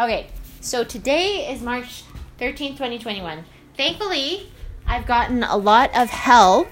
[0.00, 0.28] Okay,
[0.62, 2.04] so today is March
[2.38, 3.44] 13th, 2021.
[3.76, 4.50] Thankfully,
[4.86, 6.68] I've gotten a lot of help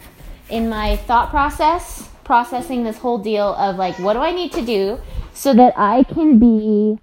[0.48, 4.64] in my thought process, processing this whole deal of like, what do I need to
[4.64, 4.98] do
[5.34, 6.98] so that I can be,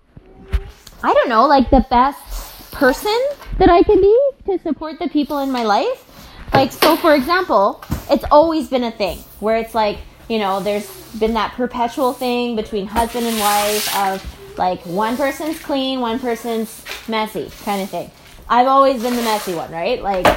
[1.04, 3.16] I don't know, like the best person
[3.60, 6.10] that I can be to support the people in my life.
[6.56, 10.90] Like, so for example, it's always been a thing where it's like, you know, there's
[11.20, 16.84] been that perpetual thing between husband and wife of like one person's clean, one person's
[17.08, 18.12] messy kind of thing.
[18.48, 20.02] I've always been the messy one, right?
[20.02, 20.28] Like,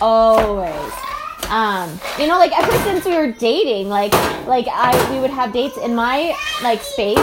[0.00, 0.92] always.
[1.48, 4.12] Um, you know, like ever since we were dating, like,
[4.46, 7.18] like I, we would have dates in my like space,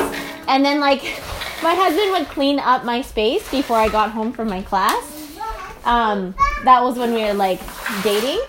[0.47, 1.01] and then like
[1.63, 5.13] my husband would clean up my space before I got home from my class.
[5.85, 6.35] Um,
[6.65, 7.61] that was when we were like
[8.03, 8.41] dating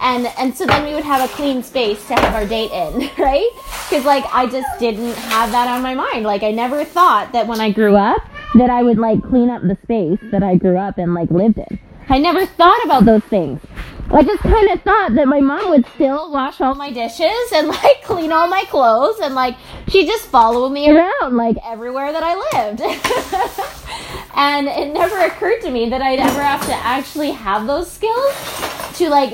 [0.00, 3.10] and and so then we would have a clean space to have our date in
[3.18, 3.50] right?
[3.88, 6.24] Because like i just didn't have that on my mind.
[6.24, 8.22] Like i never thought that when i grew up
[8.54, 11.58] that i would like clean up the space that i grew up and like lived
[11.58, 11.78] in.
[12.08, 13.60] I never thought about those things.
[14.08, 17.66] I just kind of thought that my mom would still wash all my dishes and
[17.82, 19.56] like clean all my clothes and like
[19.88, 22.80] she just follow me around like everywhere that I lived.
[24.36, 28.75] and it never occurred to me that I'd ever have to actually have those skills
[28.96, 29.32] to like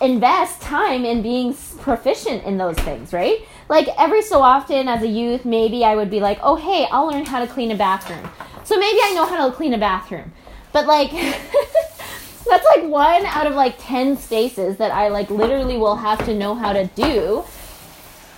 [0.00, 3.40] invest time in being proficient in those things, right?
[3.68, 7.06] Like every so often as a youth, maybe I would be like, oh, hey, I'll
[7.06, 8.28] learn how to clean a bathroom.
[8.64, 10.32] So maybe I know how to clean a bathroom.
[10.72, 11.10] But like,
[12.48, 16.34] that's like one out of like 10 spaces that I like literally will have to
[16.34, 17.44] know how to do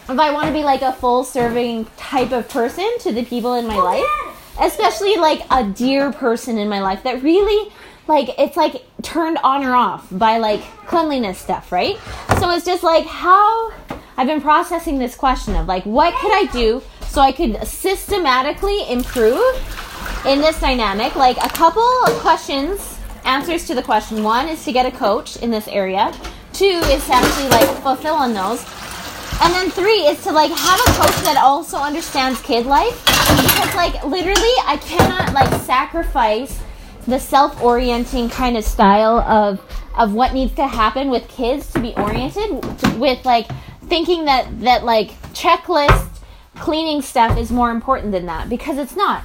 [0.09, 3.55] if I want to be like a full serving type of person to the people
[3.55, 7.71] in my oh, life, especially like a dear person in my life that really
[8.07, 11.97] like it's like turned on or off by like cleanliness stuff, right?
[12.39, 13.73] So it's just like how
[14.17, 18.91] I've been processing this question of like what could I do so I could systematically
[18.91, 19.41] improve
[20.27, 21.15] in this dynamic?
[21.17, 24.23] Like a couple of questions, answers to the question.
[24.23, 26.13] One is to get a coach in this area.
[26.53, 28.65] Two is to actually like fulfill on those.
[29.41, 33.05] And then three is to like have a coach that also understands kid life.
[33.05, 36.61] Because like literally I cannot like sacrifice
[37.09, 39.61] the self-orienting kind of style of
[39.97, 42.51] of what needs to happen with kids to be oriented
[42.99, 43.49] with like
[43.87, 46.07] thinking that that like checklist
[46.57, 49.23] cleaning stuff is more important than that because it's not.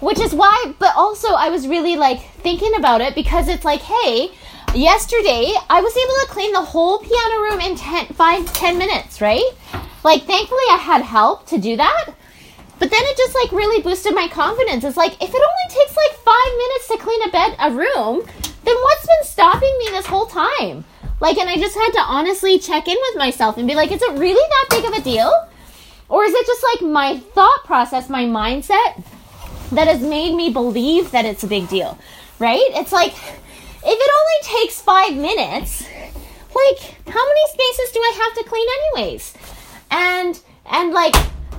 [0.00, 3.80] Which is why but also i was really like thinking about it because it's like
[3.80, 4.30] hey
[4.74, 9.20] yesterday i was able to clean the whole piano room in 10 5 10 minutes
[9.20, 9.48] right?
[10.04, 12.14] Like thankfully i had help to do that
[12.78, 14.84] but then it just like really boosted my confidence.
[14.84, 18.26] It's like if it only takes like five minutes to clean a bed, a room,
[18.64, 20.84] then what's been stopping me this whole time?
[21.20, 24.02] Like, and I just had to honestly check in with myself and be like, is
[24.02, 25.32] it really that big of a deal?
[26.08, 29.02] Or is it just like my thought process, my mindset
[29.72, 31.98] that has made me believe that it's a big deal?
[32.38, 32.60] Right?
[32.74, 35.82] It's like, if it only takes five minutes,
[36.54, 39.34] like, how many spaces do I have to clean anyways?
[39.90, 41.14] And, and like,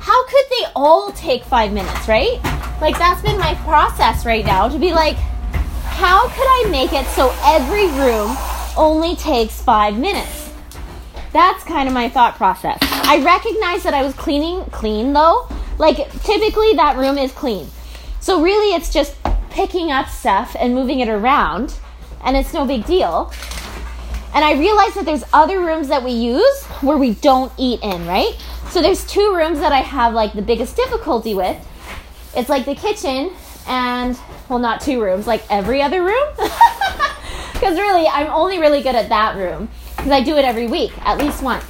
[0.07, 2.41] how could they all take five minutes, right?
[2.79, 5.17] Like, that's been my process right now to be like,
[5.83, 8.37] how could I make it so every room
[8.77, 10.53] only takes five minutes?
[11.33, 12.77] That's kind of my thought process.
[12.81, 15.49] I recognize that I was cleaning clean though.
[15.77, 17.67] Like, typically that room is clean.
[18.21, 19.17] So, really, it's just
[19.49, 21.77] picking up stuff and moving it around,
[22.23, 23.33] and it's no big deal.
[24.33, 28.05] And I realize that there's other rooms that we use where we don't eat in,
[28.05, 28.37] right?
[28.69, 31.57] So there's two rooms that I have like the biggest difficulty with.
[32.35, 33.31] It's like the kitchen
[33.67, 34.19] and
[34.49, 36.27] well not two rooms, like every other room.
[37.53, 40.91] Cuz really I'm only really good at that room cuz I do it every week
[41.03, 41.65] at least once.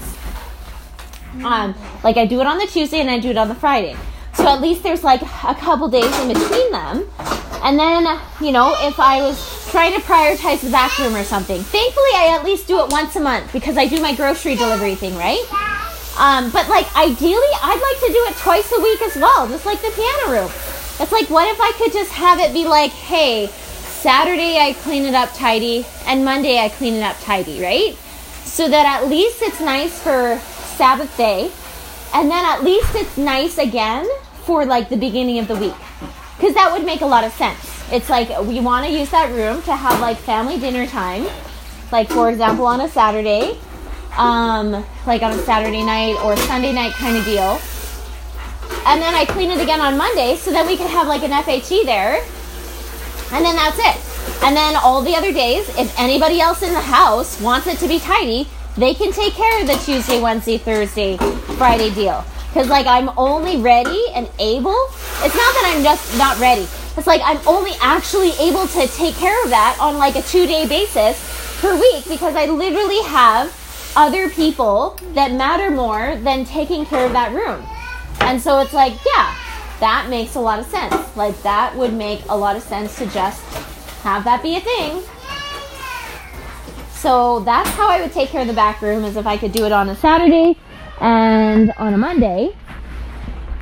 [1.43, 3.95] Um like I do it on the Tuesday and I do it on the Friday.
[4.33, 7.09] So at least there's like a couple days in between them.
[7.63, 9.37] And then, you know, if I was
[9.71, 13.15] trying to prioritize the back room or something, thankfully I at least do it once
[13.15, 15.76] a month because I do my grocery delivery thing, right?
[16.17, 19.65] Um, but like ideally, I'd like to do it twice a week as well, just
[19.65, 20.51] like the piano room.
[20.99, 25.03] It's like, what if I could just have it be like, hey, Saturday I clean
[25.03, 27.95] it up tidy, and Monday I clean it up tidy, right?
[28.43, 30.39] So that at least it's nice for
[30.77, 31.51] Sabbath day,
[32.13, 34.07] and then at least it's nice again
[34.45, 35.75] for like the beginning of the week.
[36.37, 37.83] Because that would make a lot of sense.
[37.91, 41.27] It's like we want to use that room to have like family dinner time,
[41.91, 43.59] like for example on a Saturday,
[44.17, 47.59] um, like on a Saturday night or Sunday night kind of deal.
[48.85, 51.31] And then I clean it again on Monday so that we can have like an
[51.31, 52.23] FHE there.
[53.31, 54.43] And then that's it.
[54.43, 57.87] And then all the other days, if anybody else in the house wants it to
[57.87, 58.47] be tidy,
[58.77, 61.17] they can take care of the Tuesday, Wednesday, Thursday,
[61.57, 62.23] Friday deal.
[62.47, 64.87] Because like I'm only ready and able.
[65.21, 66.67] It's not that I'm just not ready.
[66.95, 70.47] It's like I'm only actually able to take care of that on like a two
[70.47, 71.19] day basis
[71.59, 73.51] per week because I literally have
[73.97, 77.65] other people that matter more than taking care of that room.
[78.21, 79.35] And so it's like, yeah,
[79.79, 81.17] that makes a lot of sense.
[81.17, 83.43] Like that would make a lot of sense to just
[84.03, 85.01] have that be a thing.
[86.91, 89.51] So that's how I would take care of the back room is if I could
[89.51, 90.57] do it on a Saturday
[91.01, 92.55] and on a Monday.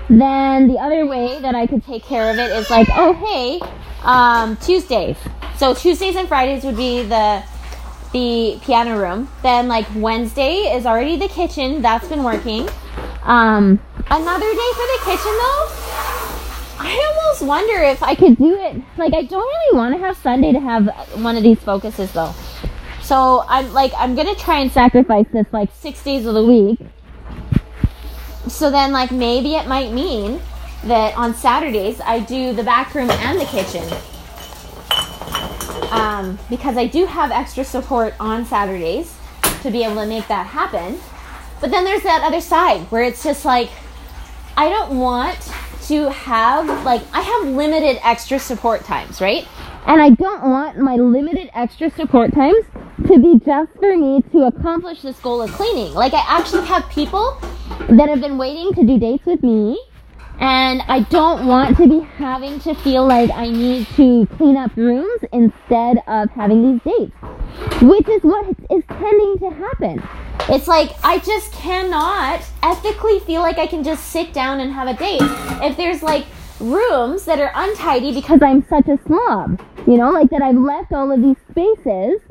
[0.10, 3.62] Then the other way that I could take care of it is like, oh hey,
[4.04, 5.18] um, Tuesdays.
[5.56, 7.42] So Tuesdays and Fridays would be the
[8.16, 9.30] the piano room.
[9.44, 11.82] Then like Wednesday is already the kitchen.
[11.82, 12.70] That's been working.
[13.24, 13.78] Um,
[14.10, 15.68] another day for the kitchen though.
[16.78, 18.82] I almost wonder if I could do it.
[18.98, 20.88] Like I don't really want to have Sunday to have
[21.22, 22.34] one of these focuses though.
[23.02, 26.80] So I'm like I'm gonna try and sacrifice this like six days of the week.
[28.48, 30.40] So then like maybe it might mean
[30.86, 33.84] that on Saturdays I do the back room and the kitchen
[36.16, 39.16] um, because I do have extra support on Saturdays
[39.62, 41.00] to be able to make that happen.
[41.62, 43.70] But then there's that other side where it's just like,
[44.58, 45.40] I don't want
[45.88, 49.48] to have, like, I have limited extra support times, right?
[49.86, 52.66] And I don't want my limited extra support times
[53.08, 55.94] to be just for me to accomplish this goal of cleaning.
[55.94, 57.38] Like, I actually have people
[57.90, 59.80] that have been waiting to do dates with me
[60.40, 64.76] and I don't want to be having to feel like I need to clean up
[64.76, 67.14] rooms instead of having these dates,
[67.82, 70.04] which is what is tending to happen.
[70.50, 74.88] It's like I just cannot ethically feel like I can just sit down and have
[74.88, 75.22] a date
[75.64, 76.26] if there's like
[76.60, 79.62] rooms that are untidy because I'm such a slob.
[79.88, 82.22] You know, like that I've left all of these spaces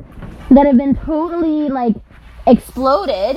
[0.51, 1.97] that have been totally like
[2.47, 3.37] exploded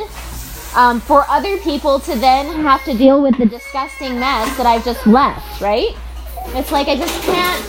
[0.78, 4.86] um, for other people to then have to deal with the disgusting mess that I've
[4.86, 5.98] just left, right?
[6.50, 7.66] It's like I just can't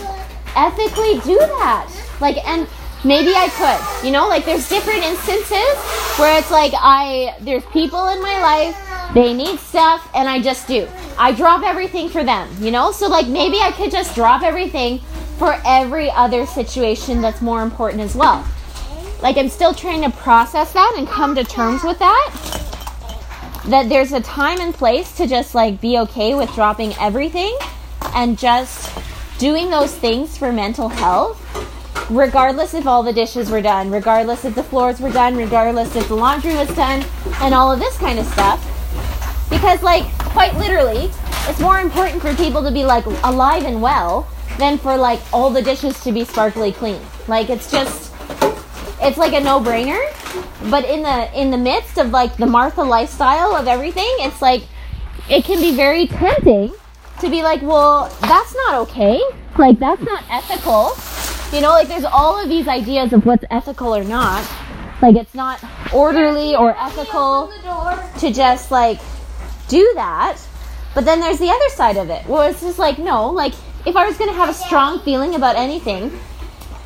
[0.55, 1.89] ethically do that.
[2.21, 2.67] Like, and
[3.03, 5.75] maybe I could, you know, like there's different instances
[6.19, 10.67] where it's like I, there's people in my life, they need stuff, and I just
[10.67, 10.87] do.
[11.17, 12.91] I drop everything for them, you know?
[12.91, 14.99] So, like, maybe I could just drop everything
[15.39, 18.45] for every other situation that's more important as well.
[19.23, 22.48] Like, I'm still trying to process that and come to terms with that
[23.69, 27.55] that there's a time and place to just like be okay with dropping everything
[28.15, 28.91] and just
[29.37, 31.37] doing those things for mental health
[32.09, 36.07] regardless if all the dishes were done regardless if the floors were done regardless if
[36.07, 37.05] the laundry was done
[37.41, 38.59] and all of this kind of stuff.
[39.51, 41.11] Because like quite literally
[41.47, 44.27] it's more important for people to be like alive and well
[44.57, 46.99] than for like all the dishes to be sparkly clean.
[47.27, 48.08] Like it's just
[49.01, 49.99] it's like a no-brainer
[50.69, 54.63] but in the in the midst of like the martha lifestyle of everything it's like
[55.29, 56.73] it can be very tempting
[57.19, 59.21] to be like well that's not okay.
[59.57, 60.95] Like that's not ethical.
[61.51, 64.47] You know like there's all of these ideas of what's ethical or not.
[65.01, 65.63] Like it's not
[65.93, 67.51] orderly or ethical
[68.19, 68.99] to just like
[69.67, 70.37] do that.
[70.95, 73.53] But then there's the other side of it where it's just like no like
[73.85, 76.11] if i was going to have a strong feeling about anything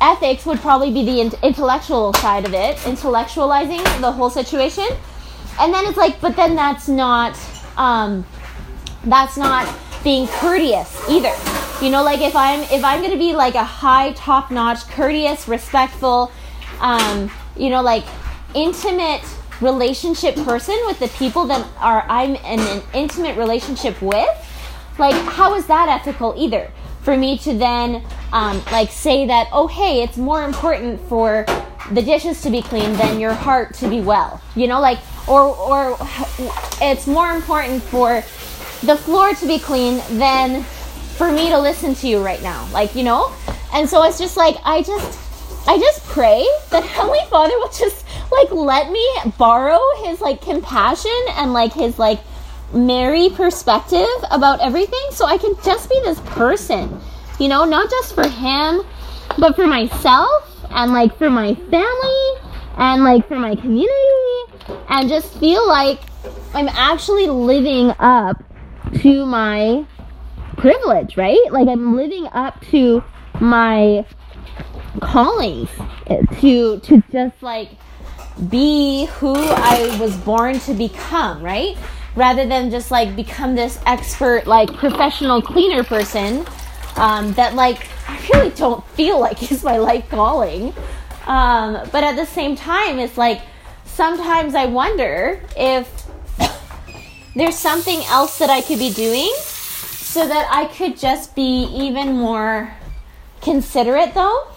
[0.00, 4.86] ethics would probably be the intellectual side of it, intellectualizing the whole situation.
[5.60, 7.38] And then it's like, but then that's not,
[7.76, 8.26] um,
[9.04, 11.32] that's not being courteous either.
[11.82, 15.48] You know, like if I'm if I'm gonna be like a high, top notch, courteous,
[15.48, 16.30] respectful,
[16.80, 18.04] um, you know, like
[18.54, 19.22] intimate
[19.60, 24.28] relationship person with the people that are I'm in an intimate relationship with,
[24.98, 26.70] like how is that ethical either?
[27.04, 31.46] For me to then um, like say that oh hey it's more important for
[31.92, 35.54] the dishes to be clean than your heart to be well you know like or
[35.54, 35.96] or
[36.82, 38.22] it's more important for
[38.86, 40.62] the floor to be clean than
[41.16, 43.32] for me to listen to you right now like you know?
[43.72, 48.04] And so it's just like i just i just pray that heavenly father will just
[48.32, 49.06] like let me
[49.38, 52.20] borrow his like compassion and like his like
[52.72, 57.00] Mary perspective about everything so I can just be this person
[57.38, 58.82] you know, not just for him,
[59.38, 62.32] but for myself and like for my family
[62.76, 66.00] and like for my community and just feel like
[66.54, 68.42] I'm actually living up
[69.00, 69.84] to my
[70.56, 71.44] privilege, right?
[71.50, 73.02] Like I'm living up to
[73.40, 74.06] my
[75.00, 75.68] callings
[76.40, 77.70] to to just like
[78.48, 81.76] be who I was born to become, right?
[82.16, 86.46] Rather than just like become this expert like professional cleaner person
[86.96, 90.72] um, that like I really don't feel like is my life calling.
[91.26, 93.42] Um, but at the same time, it's like
[93.84, 95.88] sometimes I wonder if
[97.34, 102.12] there's something else that I could be doing so that I could just be even
[102.12, 102.72] more
[103.40, 104.48] considerate though.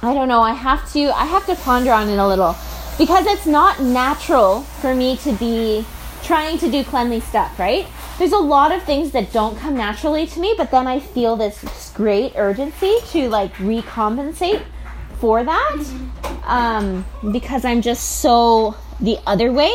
[0.00, 0.40] I don't know.
[0.40, 2.54] I have to I have to ponder on it a little
[2.98, 5.86] because it's not natural for me to be
[6.24, 7.86] trying to do cleanly stuff, right?
[8.18, 11.36] There's a lot of things that don't come naturally to me, but then I feel
[11.36, 14.64] this great urgency to like recompensate
[15.20, 15.76] for that
[16.42, 19.72] um, because I'm just so the other way.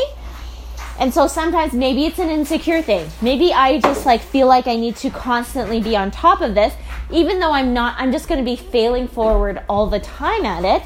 [1.00, 3.10] And so sometimes maybe it's an insecure thing.
[3.22, 6.74] Maybe I just like feel like I need to constantly be on top of this,
[7.10, 10.84] even though I'm not, I'm just to be failing forward all the time at it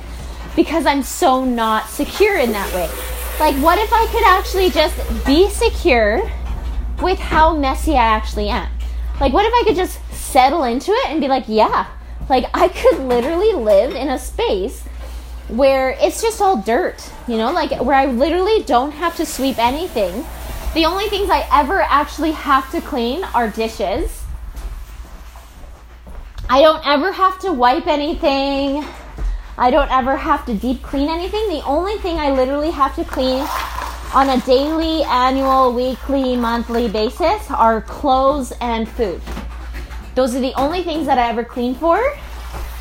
[0.57, 2.89] because I'm so not secure in that way.
[3.39, 6.29] Like, what if I could actually just be secure
[6.99, 8.67] with how messy I actually am?
[9.21, 11.85] Like, what if I could just settle into it and be like, yeah,
[12.27, 14.81] like I could literally live in a space
[15.47, 19.59] where it's just all dirt, you know, like where I literally don't have to sweep
[19.59, 20.25] anything.
[20.73, 24.23] The only things I ever actually have to clean are dishes.
[26.49, 28.83] I don't ever have to wipe anything.
[29.59, 31.49] I don't ever have to deep clean anything.
[31.49, 33.43] The only thing I literally have to clean
[34.13, 39.19] on a daily, annual, weekly, monthly basis are clothes and food.
[40.13, 42.15] Those are the only things that I ever clean for.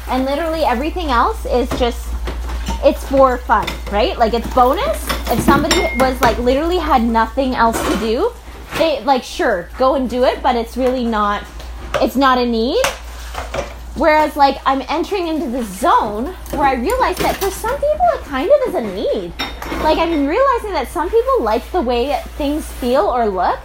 [0.08, 2.12] And literally everything else is just
[2.84, 4.16] it's for fun, right?
[4.18, 5.02] Like it's bonus.
[5.30, 8.32] If somebody was like literally had nothing else to do,
[8.76, 11.42] they like sure, go and do it, but it's really not
[12.02, 12.84] it's not a need.
[13.96, 18.20] Whereas like I'm entering into the zone where I realize that for some people it
[18.22, 19.32] kind of is a need.
[19.82, 23.58] Like I'm realizing that some people like the way things feel or look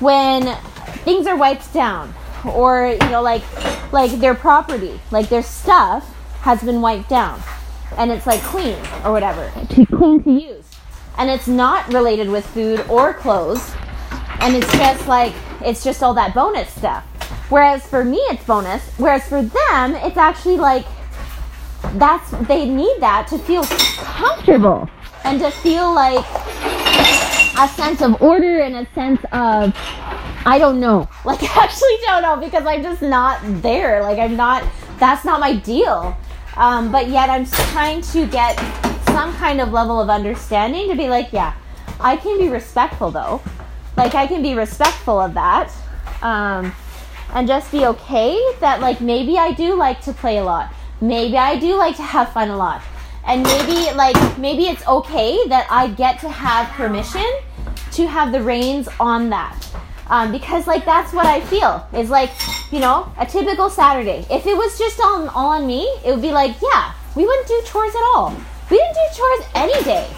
[0.00, 0.56] when
[1.04, 2.14] things are wiped down
[2.54, 3.42] or you know like
[3.92, 7.42] like their property, like their stuff has been wiped down
[7.96, 9.50] and it's like clean or whatever,
[9.86, 10.64] clean to use.
[11.16, 13.74] And it's not related with food or clothes.
[14.40, 17.04] And it's just like, it's just all that bonus stuff.
[17.48, 18.82] Whereas for me, it's bonus.
[18.98, 20.86] Whereas for them, it's actually like,
[21.94, 24.88] that's, they need that to feel comfortable
[25.24, 26.24] and to feel like
[27.58, 29.74] a sense of order and a sense of,
[30.44, 31.08] I don't know.
[31.24, 34.02] Like, I actually don't know because I'm just not there.
[34.02, 34.64] Like, I'm not,
[34.98, 36.16] that's not my deal.
[36.56, 38.58] Um, but yet I'm trying to get
[39.06, 41.54] some kind of level of understanding to be like, yeah,
[42.00, 43.40] I can be respectful though.
[43.96, 45.72] Like I can be respectful of that.
[46.22, 46.72] Um,
[47.34, 50.72] and just be okay that like maybe I do like to play a lot.
[51.00, 52.82] Maybe I do like to have fun a lot.
[53.26, 57.26] And maybe like maybe it's okay that I get to have permission
[57.92, 59.56] to have the reins on that.
[60.08, 62.30] Um, because like that's what I feel is like
[62.72, 64.26] you know a typical Saturday.
[64.30, 67.46] If it was just on all on me, it would be like yeah, we wouldn't
[67.46, 68.34] do chores at all.
[68.70, 70.08] We didn't do chores any day.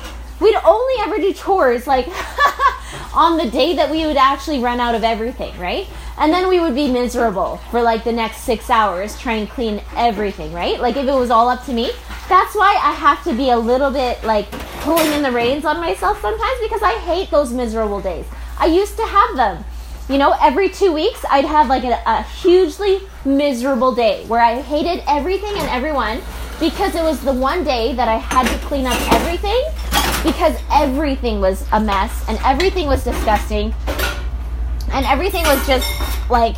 [0.40, 2.08] We'd only ever do chores like
[3.14, 5.86] on the day that we would actually run out of everything, right?
[6.18, 9.82] And then we would be miserable for like the next six hours trying to clean
[9.96, 10.80] everything, right?
[10.80, 11.90] Like if it was all up to me.
[12.28, 15.80] That's why I have to be a little bit like pulling in the reins on
[15.80, 18.26] myself sometimes because I hate those miserable days.
[18.58, 19.64] I used to have them
[20.10, 24.60] you know, every two weeks I'd have like a, a, hugely miserable day where I
[24.60, 26.20] hated everything and everyone
[26.58, 29.62] because it was the one day that I had to clean up everything
[30.22, 33.74] because everything was a mess and everything was disgusting
[34.92, 35.88] and everything was just
[36.30, 36.56] like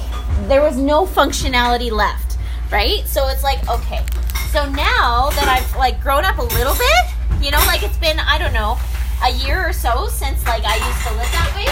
[0.48, 2.38] there was no functionality left,
[2.70, 3.06] right?
[3.06, 4.04] So it's like, okay.
[4.50, 8.18] So now that I've like grown up a little bit, you know, like it's been,
[8.18, 8.78] I don't know,
[9.24, 11.66] a year or so since like I used to live that way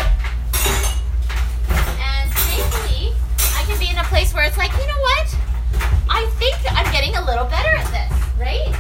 [1.99, 3.13] And thankfully,
[3.59, 5.37] I can be in a place where it's like, you know what?
[6.09, 8.75] I think I'm getting a little better at this, right?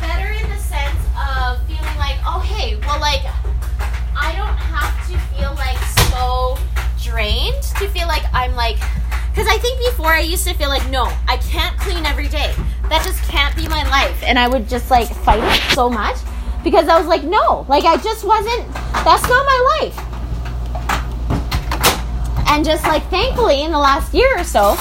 [0.00, 3.22] Better in the sense of feeling like, oh, hey, well, like,
[4.18, 5.78] I don't have to feel like
[6.10, 6.58] so
[7.00, 8.76] drained to feel like I'm like,
[9.30, 12.52] because I think before I used to feel like, no, I can't clean every day.
[12.88, 14.20] That just can't be my life.
[14.24, 16.16] And I would just like fight it so much
[16.64, 18.66] because I was like, no, like I just wasn't,
[19.06, 19.96] that's not my life.
[22.48, 24.74] And just like thankfully in the last year or so,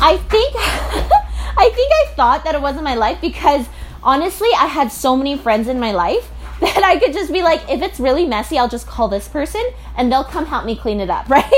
[0.00, 0.54] I think
[1.56, 3.66] I think I thought that it wasn't my life because
[4.04, 6.30] honestly, I had so many friends in my life
[6.60, 9.62] that I could just be like, if it's really messy, I'll just call this person
[9.96, 11.52] and they'll come help me clean it up, right?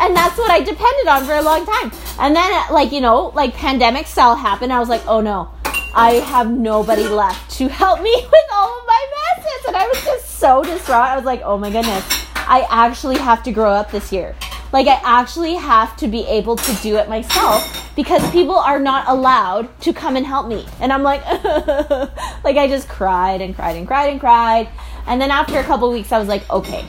[0.00, 1.92] And that's what I depended on for a long time.
[2.18, 4.72] And then, uh, like, you know, like pandemic style happened.
[4.72, 5.50] I was like, oh no,
[5.94, 9.66] I have nobody left to help me with all of my messes.
[9.68, 11.08] And I was just so distraught.
[11.08, 12.04] I was like, oh my goodness,
[12.36, 14.34] I actually have to grow up this year.
[14.72, 19.08] Like I actually have to be able to do it myself because people are not
[19.08, 20.66] allowed to come and help me.
[20.80, 21.24] And I'm like,
[22.44, 24.68] like I just cried and cried and cried and cried.
[25.06, 26.84] And then after a couple weeks, I was like, okay,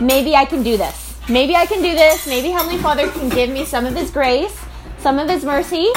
[0.00, 1.16] maybe I can do this.
[1.28, 2.26] Maybe I can do this.
[2.26, 4.58] Maybe Heavenly Father can give me some of His grace
[5.00, 5.90] some of His mercy,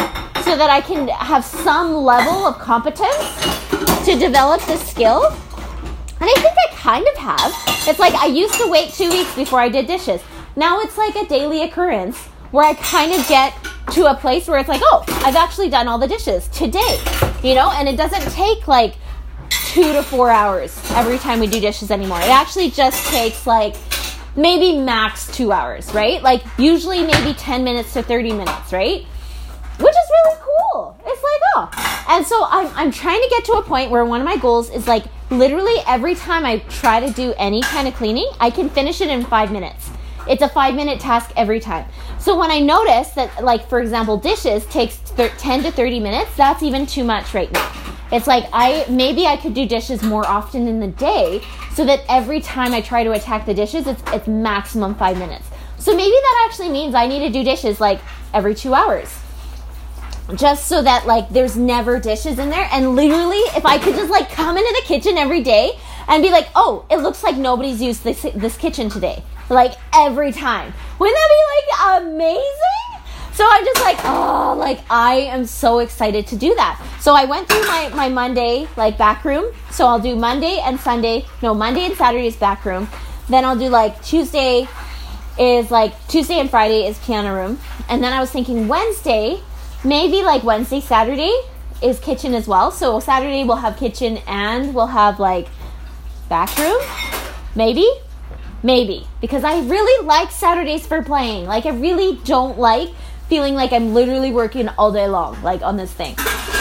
[0.44, 5.26] so that I can have some level of competence to develop this skill.
[5.28, 7.54] And I think I kind of have.
[7.88, 10.22] It's like I used to wait two weeks before I did dishes.
[10.56, 12.18] Now it's like a daily occurrence
[12.52, 13.56] where I kind of get
[13.94, 17.00] to a place where it's like, oh, I've actually done all the dishes today,
[17.42, 18.96] you know, and it doesn't take like
[19.50, 22.20] two to four hours every time we do dishes anymore.
[22.20, 23.76] It actually just takes like
[24.36, 26.22] maybe max two hours, right?
[26.22, 29.04] Like usually maybe 10 minutes to 30 minutes, right?
[29.80, 30.96] Which is really cool.
[31.04, 32.06] It's like, oh.
[32.10, 34.70] And so I'm, I'm trying to get to a point where one of my goals
[34.70, 38.70] is like literally every time I try to do any kind of cleaning, I can
[38.70, 39.90] finish it in five minutes.
[40.28, 41.86] It's a five minute task every time.
[42.20, 46.64] So when I notice that, like, for example, dishes takes 10 to 30 minutes, that's
[46.64, 47.72] even too much right now.
[48.12, 51.42] It's like I maybe I could do dishes more often in the day
[51.74, 55.48] so that every time I try to attack the dishes, it's it's maximum five minutes.
[55.80, 58.00] So maybe that actually means I need to do dishes like
[58.34, 59.20] every two hours.
[60.36, 62.70] Just so that like there's never dishes in there.
[62.72, 65.72] And literally, if I could just like come into the kitchen every day
[66.08, 69.24] and be like, oh, it looks like nobody's used this this kitchen today.
[69.54, 70.74] Like every time.
[71.00, 72.74] Wouldn't that be like amazing?
[73.34, 76.80] So I'm just like, oh, like I am so excited to do that.
[77.00, 79.52] So I went through my, my Monday like back room.
[79.72, 81.26] So I'll do Monday and Sunday.
[81.42, 82.88] No, Monday and Saturday is back room.
[83.30, 84.68] Then I'll do like Tuesday
[85.40, 87.60] is like Tuesday and Friday is piano room.
[87.90, 89.42] And then I was thinking Wednesday,
[89.84, 91.34] maybe like Wednesday, Saturday
[91.82, 92.72] is kitchen as well.
[92.72, 95.48] So Saturday we'll have kitchen and we'll have like
[96.30, 96.82] back room.
[97.56, 97.88] Maybe.
[98.64, 99.06] Maybe.
[99.22, 101.46] Because I really like Saturdays for playing.
[101.46, 102.90] Like I really don't like
[103.28, 106.16] feeling like I'm literally working all day long, like on this thing.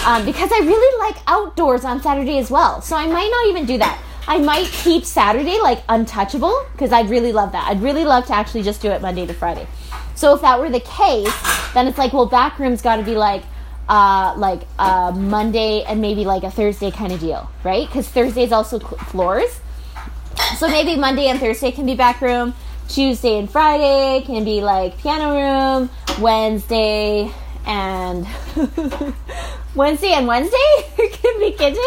[0.04, 2.82] Um, because I really like outdoors on Saturday as well.
[2.82, 4.02] So I might not even do that.
[4.26, 7.68] I might keep Saturday like untouchable because I'd really love that.
[7.68, 9.66] I'd really love to actually just do it Monday to Friday.
[10.14, 11.32] So if that were the case,
[11.74, 13.42] then it's like, well, back room's got to be like,
[13.88, 17.86] uh, like uh, Monday and maybe like a Thursday kind of deal, right?
[17.86, 19.60] Because Thursday is also floors.
[20.62, 22.54] So maybe Monday and Thursday can be back room.
[22.86, 25.90] Tuesday and Friday can be like piano room.
[26.20, 27.32] Wednesday
[27.66, 28.24] and
[29.74, 30.56] Wednesday and Wednesday
[30.96, 31.82] can be kitchen.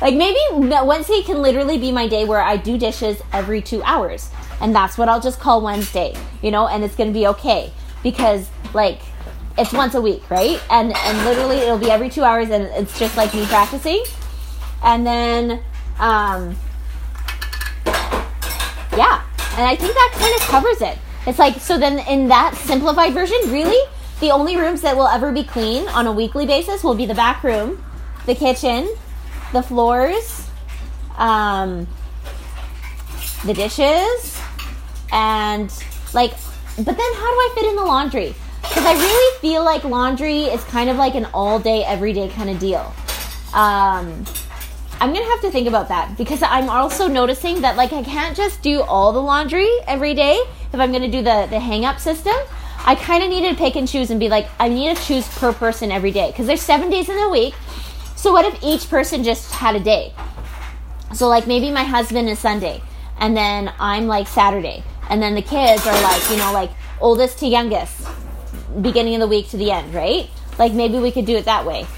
[0.00, 4.30] Like maybe Wednesday can literally be my day where I do dishes every two hours,
[4.60, 6.14] and that's what I'll just call Wednesday.
[6.42, 7.72] You know, and it's gonna be okay
[8.04, 9.00] because like
[9.58, 10.62] it's once a week, right?
[10.70, 14.04] And and literally it'll be every two hours, and it's just like me practicing.
[14.84, 15.60] And then,
[15.98, 16.54] um,
[18.96, 19.22] yeah,
[19.56, 20.98] and I think that kind of covers it.
[21.26, 23.80] It's like, so then in that simplified version, really,
[24.20, 27.14] the only rooms that will ever be clean on a weekly basis will be the
[27.14, 27.84] back room,
[28.26, 28.88] the kitchen,
[29.52, 30.48] the floors,
[31.16, 31.86] um,
[33.44, 34.40] the dishes,
[35.12, 35.72] and
[36.14, 36.32] like,
[36.76, 38.34] but then how do I fit in the laundry?
[38.62, 42.48] Because I really feel like laundry is kind of like an all day, everyday kind
[42.48, 42.92] of deal.
[43.54, 44.24] Um,
[45.02, 48.36] I'm gonna have to think about that because I'm also noticing that like I can't
[48.36, 50.40] just do all the laundry every day
[50.72, 52.36] if I'm gonna do the the hang up system.
[52.86, 55.26] I kind of need to pick and choose and be like I need to choose
[55.26, 57.52] per person every day because there's seven days in a week.
[58.14, 60.14] So what if each person just had a day?
[61.14, 62.80] So like maybe my husband is Sunday
[63.18, 67.40] and then I'm like Saturday and then the kids are like you know like oldest
[67.40, 68.06] to youngest
[68.80, 70.30] beginning of the week to the end, right?
[70.60, 71.88] Like maybe we could do it that way.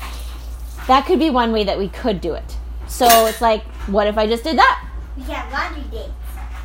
[0.86, 2.56] That could be one way that we could do it.
[2.86, 4.88] So it's like, what if I just did that?
[5.16, 6.10] We have laundry dates.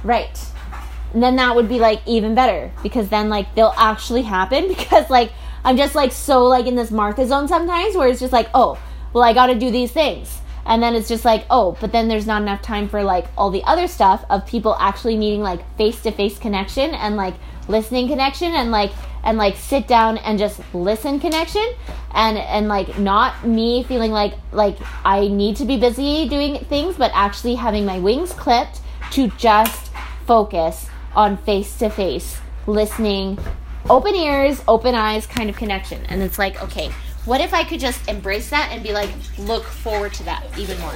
[0.04, 0.40] Right.
[1.14, 5.10] And then that would be like even better because then like they'll actually happen because
[5.10, 5.32] like
[5.64, 8.80] I'm just like so like in this Martha zone sometimes where it's just like, oh,
[9.14, 10.40] well I got to do these things.
[10.66, 13.50] And then it's just like, oh, but then there's not enough time for like all
[13.50, 17.34] the other stuff of people actually needing like face to face connection and like
[17.68, 18.92] listening connection and like
[19.24, 21.66] and like sit down and just listen connection
[22.14, 26.96] and and like not me feeling like like I need to be busy doing things
[26.96, 29.92] but actually having my wings clipped to just
[30.26, 33.38] focus on face to face listening
[33.90, 36.06] open ears open eyes kind of connection.
[36.08, 36.92] And it's like okay
[37.26, 40.80] what if I could just embrace that and be like look forward to that even
[40.80, 40.94] more